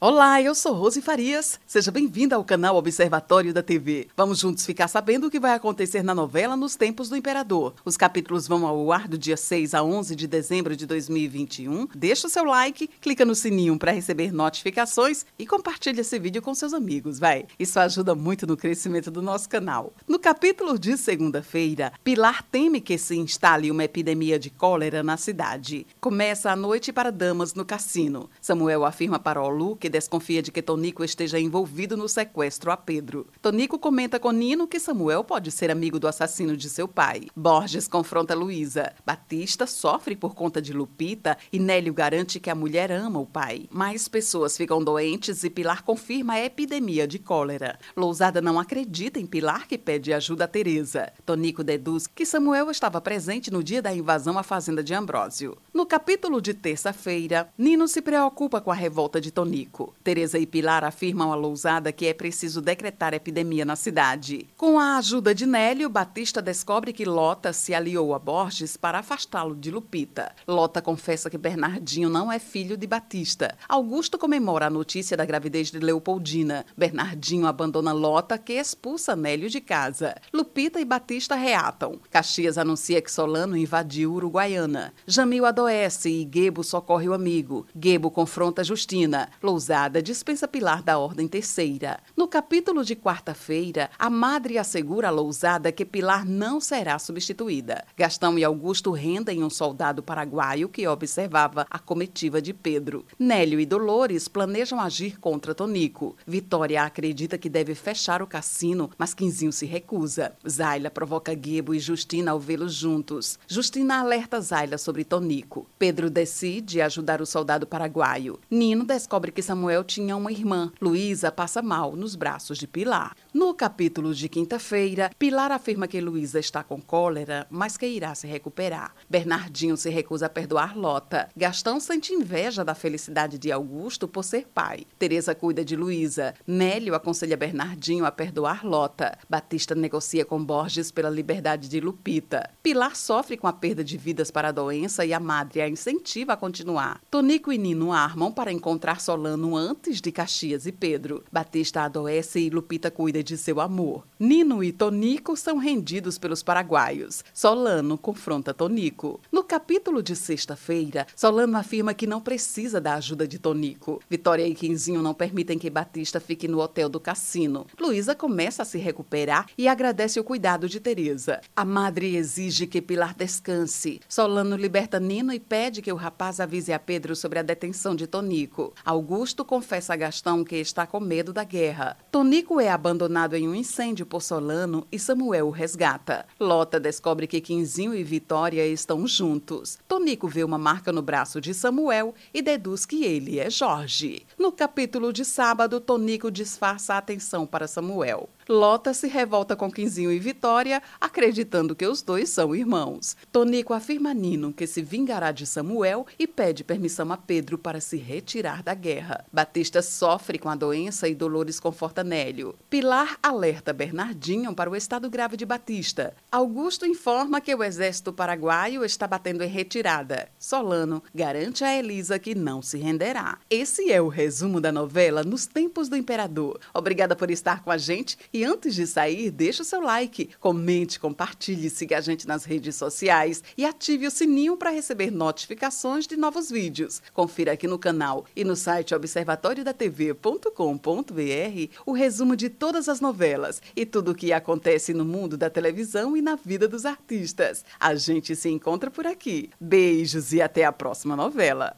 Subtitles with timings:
[0.00, 1.58] Olá, eu sou Rose Farias.
[1.66, 4.06] Seja bem-vinda ao canal Observatório da TV.
[4.16, 7.74] Vamos juntos ficar sabendo o que vai acontecer na novela Nos Tempos do Imperador.
[7.84, 11.88] Os capítulos vão ao ar do dia 6 a 11 de dezembro de 2021.
[11.96, 16.54] Deixa o seu like, clica no sininho para receber notificações e compartilha esse vídeo com
[16.54, 17.46] seus amigos, vai.
[17.58, 19.92] Isso ajuda muito no crescimento do nosso canal.
[20.06, 25.84] No capítulo de segunda-feira, Pilar teme que se instale uma epidemia de cólera na cidade.
[26.00, 28.30] Começa a noite para damas no cassino.
[28.40, 32.76] Samuel afirma para Olu que que desconfia de que Tonico esteja envolvido no sequestro a
[32.76, 33.26] Pedro.
[33.40, 37.28] Tonico comenta com Nino que Samuel pode ser amigo do assassino de seu pai.
[37.34, 38.92] Borges confronta Luísa.
[39.06, 43.66] Batista sofre por conta de Lupita e Nélio garante que a mulher ama o pai.
[43.70, 47.78] Mais pessoas ficam doentes e Pilar confirma a epidemia de cólera.
[47.96, 51.10] Lousada não acredita em Pilar que pede ajuda a Teresa.
[51.24, 55.56] Tonico deduz que Samuel estava presente no dia da invasão à fazenda de Ambrósio.
[55.72, 59.77] No capítulo de terça-feira, Nino se preocupa com a revolta de Tonico.
[60.02, 64.48] Teresa e Pilar afirmam a Lousada que é preciso decretar epidemia na cidade.
[64.56, 69.54] Com a ajuda de Nélio, Batista descobre que Lota se aliou a Borges para afastá-lo
[69.54, 70.34] de Lupita.
[70.46, 73.56] Lota confessa que Bernardinho não é filho de Batista.
[73.68, 76.66] Augusto comemora a notícia da gravidez de Leopoldina.
[76.76, 80.16] Bernardinho abandona Lota, que expulsa Nélio de casa.
[80.32, 82.00] Lupita e Batista reatam.
[82.10, 84.92] Caxias anuncia que Solano invadiu Uruguaiana.
[85.06, 87.66] Jamil adoece e Gebo socorre o amigo.
[87.78, 89.28] Gebo confronta Justina.
[89.42, 92.00] Lousada acusada dispensa Pilar da Ordem Terceira.
[92.16, 97.84] No capítulo de quarta-feira, a madre assegura a Lousada que Pilar não será substituída.
[97.94, 103.04] Gastão e Augusto rendem um soldado paraguaio que observava a comitiva de Pedro.
[103.18, 106.16] Nélio e Dolores planejam agir contra Tonico.
[106.26, 110.32] Vitória acredita que deve fechar o cassino, mas Quinzinho se recusa.
[110.48, 113.38] Zaila provoca Gebo e Justina ao vê-los juntos.
[113.46, 115.66] Justina alerta Zaila sobre Tonico.
[115.78, 118.40] Pedro decide ajudar o soldado paraguaio.
[118.50, 120.70] Nino descobre que Samuel tinha uma irmã.
[120.80, 123.16] Luísa passa mal nos braços de Pilar.
[123.34, 128.28] No capítulo de quinta-feira, Pilar afirma que Luísa está com cólera, mas que irá se
[128.28, 128.94] recuperar.
[129.10, 131.28] Bernardinho se recusa a perdoar Lota.
[131.36, 134.86] Gastão sente inveja da felicidade de Augusto por ser pai.
[134.96, 136.34] Teresa cuida de Luísa.
[136.46, 139.18] Nélio aconselha Bernardinho a perdoar Lota.
[139.28, 142.48] Batista negocia com Borges pela liberdade de Lupita.
[142.62, 146.34] Pilar sofre com a perda de vidas para a doença e a madre a incentiva
[146.34, 147.00] a continuar.
[147.10, 151.24] Tonico e Nino armam para encontrar Solano antes de Caxias e Pedro.
[151.30, 154.06] Batista adoece e Lupita cuida de seu amor.
[154.18, 157.24] Nino e Tonico são rendidos pelos paraguaios.
[157.32, 159.20] Solano confronta Tonico.
[159.30, 164.00] No capítulo de sexta-feira, Solano afirma que não precisa da ajuda de Tonico.
[164.08, 167.66] Vitória e Quinzinho não permitem que Batista fique no hotel do cassino.
[167.78, 171.40] Luísa começa a se recuperar e agradece o cuidado de Teresa.
[171.54, 174.00] A madre exige que Pilar descanse.
[174.08, 178.06] Solano liberta Nino e pede que o rapaz avise a Pedro sobre a detenção de
[178.06, 178.72] Tonico.
[178.84, 181.96] Augusto Confessa a Gastão que está com medo da guerra.
[182.10, 186.26] Tonico é abandonado em um incêndio por Solano e Samuel o resgata.
[186.38, 189.78] Lota descobre que Quinzinho e Vitória estão juntos.
[189.88, 194.26] Tonico vê uma marca no braço de Samuel e deduz que ele é Jorge.
[194.38, 198.28] No capítulo de sábado, Tonico disfarça a atenção para Samuel.
[198.50, 203.14] Lota se revolta com Quinzinho e Vitória, acreditando que os dois são irmãos.
[203.30, 207.78] Tonico afirma a Nino que se vingará de Samuel e pede permissão a Pedro para
[207.78, 209.26] se retirar da guerra.
[209.30, 212.54] Batista sofre com a doença e Dolores conforta Nélio.
[212.70, 216.14] Pilar alerta Bernardinho para o estado grave de Batista.
[216.32, 220.30] Augusto informa que o exército paraguaio está batendo em retirada.
[220.38, 223.36] Solano garante a Elisa que não se renderá.
[223.50, 226.58] Esse é o resumo da novela Nos Tempos do Imperador.
[226.72, 231.00] Obrigada por estar com a gente e antes de sair, deixe o seu like, comente,
[231.00, 236.16] compartilhe, siga a gente nas redes sociais e ative o sininho para receber notificações de
[236.16, 237.02] novos vídeos.
[237.12, 243.84] Confira aqui no canal e no site observatoriodatv.com.br o resumo de todas as novelas e
[243.84, 247.64] tudo o que acontece no mundo da televisão e na vida dos artistas.
[247.80, 249.50] A gente se encontra por aqui.
[249.60, 251.76] Beijos e até a próxima novela.